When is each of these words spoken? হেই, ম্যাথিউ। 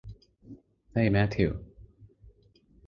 হেই, 0.95 1.07
ম্যাথিউ। 1.09 1.49